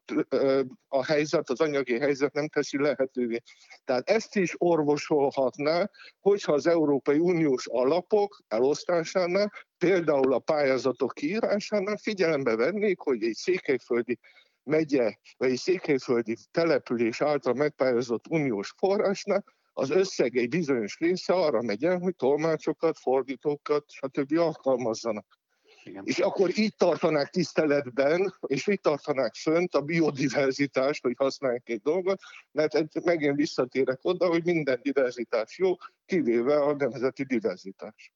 a 0.88 1.04
helyzet, 1.04 1.50
az 1.50 1.60
anyagi 1.60 1.98
helyzet 1.98 2.32
nem 2.32 2.48
teszi 2.48 2.78
lehetővé. 2.78 3.42
Tehát 3.84 4.10
ezt 4.10 4.36
is 4.36 4.54
orvosolhatná, 4.58 5.90
hogyha 6.20 6.52
az 6.52 6.66
Európai 6.66 7.18
Uniós 7.18 7.66
alapok 7.66 8.42
elosztásánál, 8.48 9.52
például 9.78 10.32
a 10.32 10.38
pályázatok 10.38 11.12
kiírásánál 11.14 11.96
figyelembe 11.96 12.56
vennék, 12.56 12.98
hogy 13.00 13.22
egy 13.22 13.34
székelyföldi 13.34 14.18
megye, 14.62 15.14
vagy 15.36 15.50
egy 15.50 15.58
székelyföldi 15.58 16.36
település 16.50 17.20
által 17.20 17.54
megpályázott 17.54 18.24
uniós 18.28 18.74
forrásnál 18.76 19.44
az 19.72 19.90
összeg 19.90 20.36
egy 20.36 20.48
bizonyos 20.48 20.98
része 20.98 21.32
arra 21.32 21.62
megy 21.62 21.84
el, 21.84 21.98
hogy 21.98 22.16
tolmácsokat, 22.16 22.98
fordítókat, 22.98 23.84
stb. 23.90 24.38
alkalmazzanak. 24.38 25.40
Igen. 25.84 26.02
És 26.06 26.18
akkor 26.18 26.58
így 26.58 26.74
tartanák 26.76 27.30
tiszteletben, 27.30 28.34
és 28.46 28.66
így 28.66 28.80
tartanák 28.80 29.34
fönt 29.34 29.74
a 29.74 29.80
biodiverzitást, 29.80 31.02
hogy 31.02 31.14
használják 31.16 31.68
egy 31.68 31.80
dolgot, 31.80 32.20
mert 32.52 33.04
megint 33.04 33.36
visszatérek 33.36 33.98
oda, 34.02 34.26
hogy 34.26 34.44
minden 34.44 34.80
diverzitás 34.82 35.58
jó, 35.58 35.74
kivéve 36.06 36.56
a 36.56 36.74
nemzeti 36.74 37.24
diverzitás. 37.24 38.12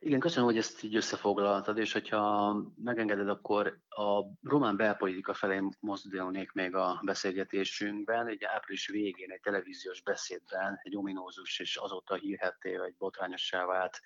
Igen, 0.00 0.20
köszönöm, 0.20 0.44
hogy 0.44 0.56
ezt 0.56 0.82
így 0.82 0.96
összefoglaltad, 0.96 1.78
és 1.78 1.92
hogyha 1.92 2.54
megengeded, 2.76 3.28
akkor 3.28 3.78
a 3.88 4.24
román 4.42 4.76
belpolitika 4.76 5.34
felé 5.34 5.62
mozdulnék 5.80 6.52
még 6.52 6.74
a 6.74 7.00
beszélgetésünkben. 7.04 8.26
Egy 8.26 8.44
április 8.44 8.88
végén 8.88 9.30
egy 9.30 9.40
televíziós 9.40 10.02
beszédben, 10.02 10.80
egy 10.82 10.96
ominózus 10.96 11.60
és 11.60 11.76
azóta 11.76 12.14
hírhetté, 12.14 12.76
vagy 12.76 12.94
botrányossá 12.96 13.64
vált 13.64 14.00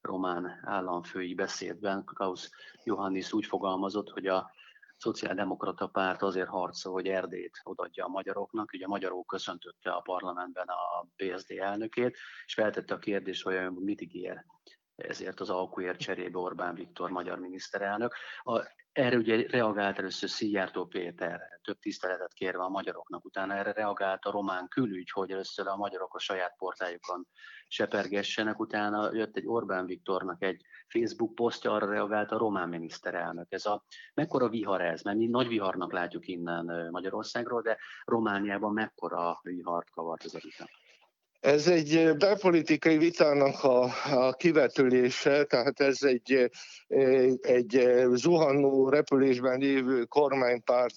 román 0.00 0.60
államfői 0.64 1.34
beszédben 1.34 2.04
Klaus 2.04 2.50
Johannis 2.84 3.32
úgy 3.32 3.46
fogalmazott, 3.46 4.10
hogy 4.10 4.26
a 4.26 4.50
szociáldemokrata 4.96 5.86
párt 5.86 6.22
azért 6.22 6.48
harcol, 6.48 6.92
hogy 6.92 7.08
Erdét 7.08 7.60
odaadja 7.62 8.04
a 8.04 8.08
magyaroknak. 8.08 8.70
Ugye 8.72 8.84
a 8.84 8.88
magyarok 8.88 9.26
köszöntötte 9.26 9.90
a 9.90 10.00
parlamentben 10.00 10.68
a 10.68 11.06
PSD 11.16 11.50
elnökét, 11.50 12.16
és 12.46 12.54
feltette 12.54 12.94
a 12.94 12.98
kérdést, 12.98 13.42
hogy 13.42 13.70
mit 13.70 14.00
ígér 14.00 14.44
ezért 14.96 15.40
az 15.40 15.50
alkuért 15.50 15.98
cserébe 15.98 16.38
Orbán 16.38 16.74
Viktor 16.74 17.10
magyar 17.10 17.38
miniszterelnök. 17.38 18.14
A, 18.42 18.60
erre 18.92 19.16
ugye 19.16 19.46
reagált 19.48 19.98
először 19.98 20.28
Szijjártó 20.28 20.86
Péter, 20.86 21.40
több 21.62 21.78
tiszteletet 21.78 22.32
kérve 22.32 22.62
a 22.62 22.68
magyaroknak, 22.68 23.24
utána 23.24 23.54
erre 23.54 23.72
reagált 23.72 24.24
a 24.24 24.30
román 24.30 24.68
külügy, 24.68 25.10
hogy 25.10 25.30
először 25.30 25.66
a 25.66 25.76
magyarok 25.76 26.14
a 26.14 26.18
saját 26.18 26.54
portájukon 26.56 27.26
sepergessenek, 27.68 28.58
utána 28.58 29.14
jött 29.14 29.36
egy 29.36 29.46
Orbán 29.46 29.86
Viktornak 29.86 30.42
egy 30.42 30.62
Facebook 30.88 31.34
posztja, 31.34 31.72
arra 31.72 31.90
reagált 31.90 32.32
a 32.32 32.38
román 32.38 32.68
miniszterelnök. 32.68 33.46
Ez 33.52 33.66
a, 33.66 33.84
mekkora 34.14 34.48
vihar 34.48 34.80
ez? 34.80 35.02
Mert 35.02 35.16
mi 35.16 35.26
nagy 35.26 35.48
viharnak 35.48 35.92
látjuk 35.92 36.26
innen 36.26 36.88
Magyarországról, 36.90 37.62
de 37.62 37.78
Romániában 38.04 38.72
mekkora 38.72 39.38
vihart 39.42 39.90
kavart 39.90 40.24
ez 40.24 40.34
a 40.34 40.38
vita? 40.42 40.64
Ez 41.46 41.66
egy 41.66 42.16
belpolitikai 42.16 42.98
vitának 42.98 43.64
a, 43.64 43.82
a 44.10 44.32
kivetülése, 44.32 45.44
tehát 45.44 45.80
ez 45.80 46.02
egy, 46.02 46.50
egy 47.40 47.90
zuhanó 48.12 48.88
repülésben 48.88 49.58
lévő 49.58 50.04
kormánypárt 50.04 50.94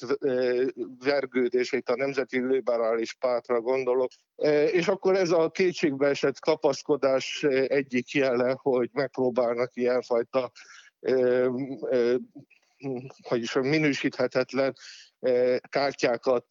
vergődés, 1.00 1.72
itt 1.72 1.90
a 1.90 1.96
Nemzeti 1.96 2.40
Liberális 2.40 3.14
Pártra 3.14 3.62
gondolok, 3.62 4.12
és 4.72 4.88
akkor 4.88 5.16
ez 5.16 5.32
a 5.32 5.50
kétségbeesett 5.50 6.40
kapaszkodás 6.40 7.44
egyik 7.68 8.14
jele, 8.14 8.56
hogy 8.58 8.90
megpróbálnak 8.94 9.76
ilyenfajta 9.76 10.52
hogy 13.22 13.42
is 13.42 13.54
minősíthetetlen 13.54 14.74
kártyákat 15.70 16.46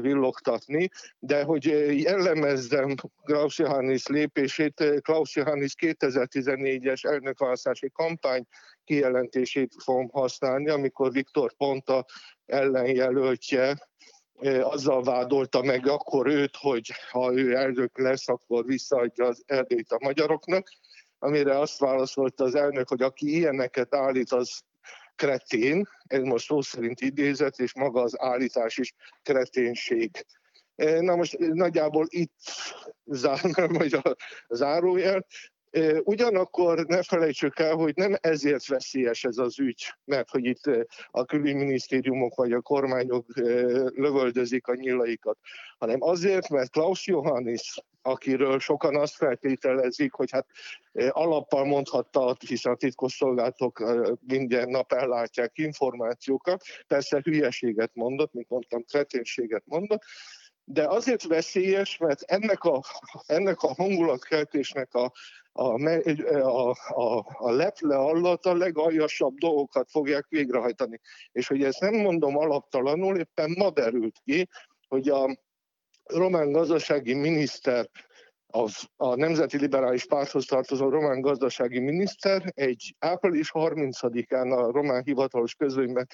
villogtatni, 0.00 0.88
de 1.18 1.42
hogy 1.42 1.64
jellemezzem 2.02 2.94
Klaus 3.24 3.58
Johannis 3.58 4.06
lépését, 4.06 4.84
Klaus 5.00 5.36
Johannis 5.36 5.74
2014-es 5.80 7.04
elnökválasztási 7.06 7.90
kampány 7.92 8.44
kijelentését 8.84 9.74
fogom 9.84 10.08
használni, 10.08 10.68
amikor 10.68 11.12
Viktor 11.12 11.52
Ponta 11.56 12.04
ellenjelöltje 12.46 13.88
azzal 14.60 15.02
vádolta 15.02 15.62
meg 15.62 15.86
akkor 15.86 16.26
őt, 16.26 16.56
hogy 16.56 16.92
ha 17.10 17.32
ő 17.32 17.54
elnök 17.54 17.98
lesz, 17.98 18.28
akkor 18.28 18.64
visszaadja 18.64 19.26
az 19.26 19.42
Erdélyt 19.46 19.92
a 19.92 19.98
magyaroknak, 20.00 20.68
amire 21.18 21.58
azt 21.58 21.78
válaszolta 21.78 22.44
az 22.44 22.54
elnök, 22.54 22.88
hogy 22.88 23.02
aki 23.02 23.36
ilyeneket 23.36 23.94
állít, 23.94 24.32
az 24.32 24.60
kretén, 25.18 25.88
ez 26.06 26.22
most 26.22 26.46
szó 26.46 26.60
szerint 26.60 27.00
idézet, 27.00 27.58
és 27.58 27.74
maga 27.74 28.02
az 28.02 28.20
állítás 28.20 28.76
is 28.76 28.94
kreténség. 29.22 30.26
E, 30.76 31.00
na 31.00 31.16
most 31.16 31.38
nagyjából 31.38 32.06
itt 32.08 32.32
zárnám 33.04 33.70
majd 33.70 33.92
a 34.02 34.16
zárójel. 34.48 35.26
E, 35.70 36.00
ugyanakkor 36.04 36.86
ne 36.86 37.02
felejtsük 37.02 37.58
el, 37.58 37.74
hogy 37.74 37.96
nem 37.96 38.14
ezért 38.20 38.66
veszélyes 38.66 39.24
ez 39.24 39.38
az 39.38 39.58
ügy, 39.58 39.94
mert 40.04 40.30
hogy 40.30 40.44
itt 40.44 40.70
a 41.10 41.24
külügyminisztériumok 41.24 42.34
vagy 42.34 42.52
a 42.52 42.60
kormányok 42.60 43.26
e, 43.36 43.42
lövöldözik 43.94 44.66
a 44.66 44.74
nyilaikat, 44.74 45.38
hanem 45.78 46.02
azért, 46.02 46.48
mert 46.48 46.70
Klaus 46.70 47.06
Johannis 47.06 47.78
akiről 48.08 48.58
sokan 48.58 48.96
azt 48.96 49.14
feltételezik, 49.14 50.12
hogy 50.12 50.30
hát 50.30 50.46
alappal 51.08 51.64
mondhatta, 51.64 52.36
hiszen 52.46 52.72
a 52.72 52.76
titkosszolgálatok 52.76 53.82
minden 54.26 54.68
nap 54.68 54.92
ellátják 54.92 55.58
információkat, 55.58 56.62
persze 56.86 57.20
hülyeséget 57.22 57.90
mondott, 57.94 58.32
mint 58.32 58.48
mondtam, 58.48 58.84
kreténséget 58.84 59.62
mondott, 59.66 60.02
de 60.70 60.88
azért 60.88 61.22
veszélyes, 61.22 61.96
mert 61.96 62.22
ennek 62.22 62.64
a, 62.64 62.82
ennek 63.26 63.62
a 63.62 63.74
hangulatkeltésnek 63.74 64.94
a, 64.94 65.12
a, 65.52 65.96
a, 66.32 66.70
a, 66.88 67.26
a 67.38 67.50
leple 67.50 67.96
alatt 67.96 68.44
a 68.44 68.54
legaljasabb 68.54 69.34
dolgokat 69.34 69.90
fogják 69.90 70.26
végrehajtani. 70.28 71.00
És 71.32 71.46
hogy 71.46 71.62
ezt 71.62 71.80
nem 71.80 71.94
mondom 71.94 72.36
alaptalanul, 72.36 73.18
éppen 73.18 73.54
ma 73.58 73.70
derült 73.70 74.18
ki, 74.24 74.48
hogy 74.88 75.08
a 75.08 75.36
román 76.08 76.52
gazdasági 76.52 77.14
miniszter, 77.14 77.88
az, 78.46 78.88
a 78.96 79.14
Nemzeti 79.14 79.58
Liberális 79.58 80.06
Párthoz 80.06 80.44
tartozó 80.44 80.88
román 80.88 81.20
gazdasági 81.20 81.78
miniszter 81.78 82.42
egy 82.54 82.94
április 82.98 83.50
30-án 83.52 84.56
a 84.56 84.70
román 84.72 85.02
hivatalos 85.04 85.54
közlönyben 85.54 86.06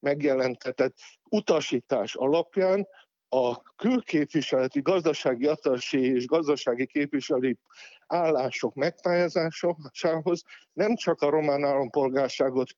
megjelentetett 0.00 0.94
utasítás 1.30 2.14
alapján 2.14 2.86
a 3.28 3.62
külképviseleti 3.76 4.80
gazdasági 4.80 5.46
atasé 5.46 6.00
és 6.00 6.26
gazdasági 6.26 6.86
képviselői 6.86 7.58
állások 8.06 8.74
megpályázásához 8.74 10.42
nem 10.72 10.94
csak 10.94 11.20
a 11.20 11.30
román 11.30 11.64
állampolgárságot 11.64 12.70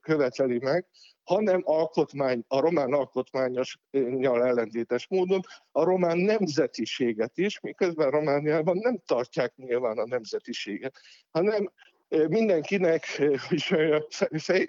követeli 0.00 0.58
meg, 0.58 0.86
hanem 1.22 1.60
alkotmány, 1.64 2.44
a 2.48 2.60
román 2.60 2.92
alkotmányos 2.92 3.78
ellentétes 4.22 5.06
módon 5.08 5.40
a 5.72 5.84
román 5.84 6.18
nemzetiséget 6.18 7.38
is, 7.38 7.60
miközben 7.60 8.10
Romániában 8.10 8.76
nem 8.76 8.98
tartják 9.06 9.56
nyilván 9.56 9.98
a 9.98 10.06
nemzetiséget, 10.06 11.00
hanem 11.30 11.72
mindenkinek 12.28 13.04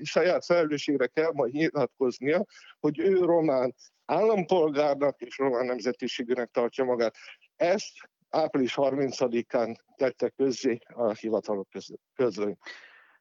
saját 0.04 0.46
felelősségre 0.46 1.08
kell 1.08 1.32
majd 1.34 1.54
nyilatkoznia, 1.54 2.46
hogy 2.80 3.00
ő 3.00 3.20
román 3.20 3.76
állampolgárnak 4.06 5.22
és 5.22 5.38
román 5.38 5.66
nemzetiségűnek 5.66 6.50
tartja 6.52 6.84
magát. 6.84 7.16
Ezt 7.56 7.92
április 8.30 8.74
30-án 8.78 9.76
tette 9.96 10.30
közzé 10.30 10.80
a 10.94 11.12
hivatalok 11.12 11.68
közlöny. 12.16 12.58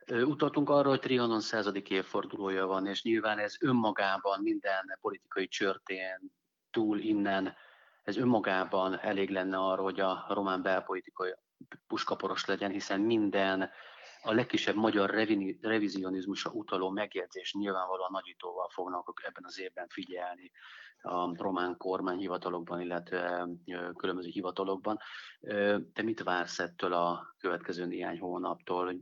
Utaltunk 0.06 0.70
arra, 0.70 0.88
hogy 0.88 1.00
Trianon 1.00 1.40
századik 1.40 1.90
évfordulója 1.90 2.66
van, 2.66 2.86
és 2.86 3.02
nyilván 3.02 3.38
ez 3.38 3.54
önmagában 3.60 4.40
minden 4.42 4.98
politikai 5.00 5.48
csörtén 5.48 6.18
túl 6.70 6.98
innen, 6.98 7.54
ez 8.02 8.16
önmagában 8.16 8.98
elég 9.00 9.30
lenne 9.30 9.56
arra, 9.56 9.82
hogy 9.82 10.00
a 10.00 10.24
román 10.28 10.62
belpolitikai 10.62 11.34
puskaporos 11.86 12.44
legyen, 12.44 12.70
hiszen 12.70 13.00
minden 13.00 13.70
a 14.24 14.32
legkisebb 14.32 14.74
magyar 14.74 15.10
revizionizmusra 15.60 16.50
utaló 16.50 16.90
megjegyzés 16.90 17.54
nyilvánvalóan 17.54 18.10
nagyítóval 18.12 18.68
fognak 18.68 19.22
ebben 19.24 19.44
az 19.44 19.58
évben 19.60 19.88
figyelni 19.88 20.50
a 21.04 21.34
román 21.36 21.76
kormányhivatalokban, 21.76 22.80
illetve 22.80 23.48
különböző 23.96 24.28
hivatalokban. 24.28 24.98
Te 25.92 26.02
mit 26.02 26.22
vársz 26.22 26.58
ettől 26.58 26.92
a 26.92 27.34
következő 27.38 27.86
néhány 27.86 28.18
hónaptól? 28.18 28.94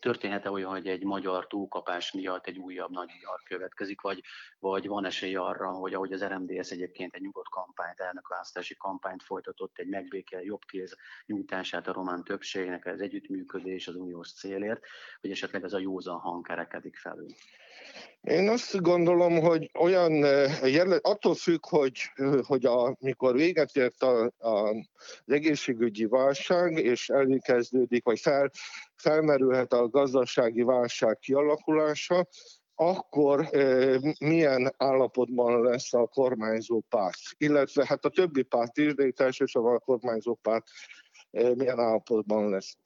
Történhet-e 0.00 0.50
olyan, 0.50 0.70
hogy 0.70 0.88
egy 0.88 1.04
magyar 1.04 1.46
túlkapás 1.46 2.12
miatt 2.12 2.46
egy 2.46 2.58
újabb 2.58 2.90
nagy 2.90 3.10
vihar 3.18 3.42
következik, 3.42 4.00
vagy, 4.00 4.22
vagy 4.58 4.86
van 4.86 5.04
esély 5.04 5.34
arra, 5.34 5.70
hogy 5.70 5.94
ahogy 5.94 6.12
az 6.12 6.24
RMDS 6.24 6.70
egyébként 6.70 7.14
egy 7.14 7.22
nyugodt 7.22 7.48
kampányt, 7.48 8.00
elnökválasztási 8.00 8.76
kampányt 8.76 9.22
folytatott, 9.22 9.78
egy 9.78 9.88
megbékel 9.88 10.42
jobb 10.42 10.64
kéz 10.64 10.96
nyújtását 11.26 11.88
a 11.88 11.92
román 11.92 12.24
többségnek, 12.24 12.86
az 12.86 13.00
együttműködés 13.00 13.88
az 13.88 13.94
uniós 13.94 14.32
célért, 14.32 14.80
hogy 15.20 15.30
esetleg 15.30 15.64
ez 15.64 15.72
a 15.72 15.78
józan 15.78 16.18
hang 16.18 16.46
kerekedik 16.46 16.96
felül? 16.96 17.26
Én 18.24 18.48
azt 18.48 18.80
gondolom, 18.80 19.40
hogy 19.40 19.70
olyan, 19.78 20.22
attól 21.00 21.34
függ, 21.34 21.66
hogy, 21.66 22.00
hogy 22.42 22.64
a, 22.66 22.96
mikor 23.00 23.34
véget 23.34 23.76
ért 23.76 24.02
a, 24.02 24.32
a, 24.38 24.68
az 24.68 24.76
egészségügyi 25.26 26.04
válság, 26.04 26.78
és 26.78 27.08
elkezdődik, 27.08 28.04
vagy 28.04 28.20
fel, 28.20 28.50
felmerülhet 28.96 29.72
a 29.72 29.88
gazdasági 29.88 30.62
válság 30.62 31.18
kialakulása, 31.18 32.26
akkor 32.74 33.54
e, 33.54 33.98
milyen 34.18 34.74
állapotban 34.76 35.62
lesz 35.62 35.92
a 35.94 36.06
kormányzó 36.06 36.80
párt, 36.88 37.20
illetve 37.36 37.86
hát 37.86 38.04
a 38.04 38.08
többi 38.08 38.42
párt 38.42 38.78
is, 38.78 38.94
de 38.94 39.06
itt 39.06 39.20
elsősorban 39.20 39.74
a 39.74 39.78
kormányzó 39.78 40.34
párt 40.34 40.66
e, 41.30 41.54
milyen 41.54 41.78
állapotban 41.78 42.48
lesz. 42.48 42.76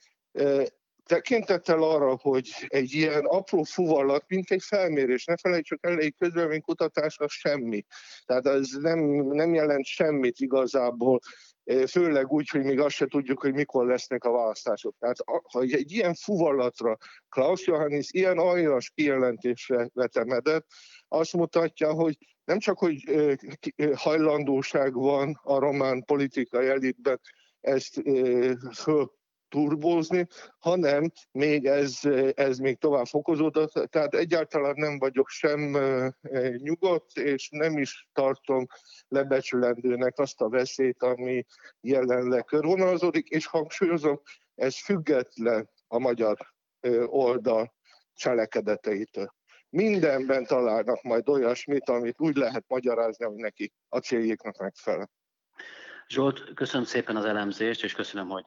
Tekintettel 1.09 1.83
arra, 1.83 2.19
hogy 2.21 2.49
egy 2.67 2.93
ilyen 2.93 3.25
apró 3.25 3.63
fuvallat, 3.63 4.25
mint 4.27 4.51
egy 4.51 4.63
felmérés, 4.63 5.25
ne 5.25 5.37
felejtsük 5.37 5.87
el, 5.87 5.99
egy 5.99 6.15
közvéleménykutatás 6.19 7.19
az 7.19 7.33
semmi. 7.33 7.85
Tehát 8.25 8.47
ez 8.47 8.69
nem, 8.71 8.99
nem 9.27 9.55
jelent 9.55 9.85
semmit 9.85 10.39
igazából, 10.39 11.19
e, 11.65 11.87
főleg 11.87 12.33
úgy, 12.33 12.49
hogy 12.49 12.63
még 12.63 12.81
azt 12.81 12.95
se 12.95 13.07
tudjuk, 13.07 13.41
hogy 13.41 13.53
mikor 13.53 13.87
lesznek 13.87 14.25
a 14.25 14.31
választások. 14.31 14.95
Tehát 14.99 15.17
ha 15.53 15.61
egy 15.61 15.93
ilyen 15.93 16.15
fuvallatra 16.15 16.97
Klaus 17.29 17.67
Johannes 17.67 18.09
ilyen 18.11 18.39
aljas 18.39 18.91
kijelentésre 18.95 19.91
vetemedett, 19.93 20.67
azt 21.09 21.33
mutatja, 21.33 21.93
hogy 21.93 22.17
nem 22.45 22.59
csak, 22.59 22.79
hogy 22.79 23.09
e, 23.09 23.37
e, 23.77 23.97
hajlandóság 23.97 24.95
van 24.95 25.41
a 25.43 25.59
román 25.59 26.05
politikai 26.05 26.69
elitben 26.69 27.21
ezt 27.61 28.03
föl 28.75 29.18
turbózni, 29.49 30.27
hanem 30.59 31.11
még 31.33 31.67
ez, 31.67 31.99
ez 32.35 32.59
még 32.59 32.79
tovább 32.79 33.07
fokozódott, 33.07 33.73
tehát 33.91 34.15
egyáltalán 34.15 34.75
nem 34.77 34.99
vagyok 34.99 35.29
sem 35.29 35.61
nyugodt, 36.57 37.17
és 37.17 37.49
nem 37.51 37.79
is 37.79 38.09
tartom 38.13 38.67
lebecsülendőnek 39.09 40.19
azt 40.19 40.41
a 40.41 40.49
veszélyt, 40.49 41.03
ami 41.03 41.45
jelenleg 41.81 42.45
körvonalazódik, 42.45 43.29
és 43.29 43.47
hangsúlyozom, 43.47 44.21
ez 44.55 44.79
független 44.83 45.71
a 45.87 45.99
magyar 45.99 46.37
oldal 47.07 47.75
cselekedeteitől. 48.15 49.37
Mindenben 49.71 50.45
találnak 50.45 51.03
majd 51.03 51.29
olyasmit, 51.29 51.89
amit 51.89 52.21
úgy 52.21 52.37
lehet 52.37 52.65
magyarázni, 52.67 53.25
hogy 53.25 53.35
neki 53.35 53.73
a 53.89 53.99
céljéknak 53.99 54.57
megfelel. 54.59 55.11
Zsolt, 56.09 56.55
köszönöm 56.55 56.87
szépen 56.87 57.17
az 57.17 57.25
elemzést, 57.25 57.85
és 57.85 57.95
köszönöm, 57.95 58.29
hogy 58.29 58.45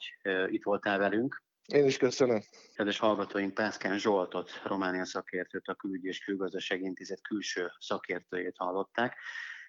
itt 0.48 0.64
voltál 0.64 0.98
velünk. 0.98 1.44
Én 1.66 1.86
is 1.86 1.98
köszönöm. 1.98 2.42
Kedves 2.76 3.00
hallgatóink, 3.00 3.54
Pászkán 3.54 3.98
Zsoltot, 3.98 4.62
Románia 4.64 5.06
szakértőt, 5.06 5.68
a 5.68 5.76
Külügyi 5.76 6.08
és 6.08 6.20
Külgazdasági 6.20 6.84
Intézet 6.84 7.22
külső 7.22 7.72
szakértőjét 7.80 8.56
hallották, 8.58 9.18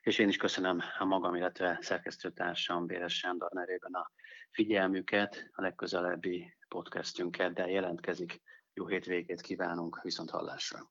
és 0.02 0.18
én 0.18 0.28
is 0.28 0.36
köszönöm 0.36 0.82
a 0.98 1.04
magam, 1.04 1.34
illetve 1.34 1.78
szerkesztőtársam 1.80 2.86
Béres 2.86 3.18
Sándor 3.18 3.50
nevében 3.50 3.92
a 3.92 4.10
figyelmüket, 4.50 5.50
a 5.52 5.62
legközelebbi 5.62 6.56
podcastünket, 6.68 7.52
de 7.52 7.66
jelentkezik. 7.66 8.42
Jó 8.74 8.86
hétvégét 8.86 9.40
kívánunk, 9.40 10.00
viszont 10.02 10.30
hallásra. 10.30 10.90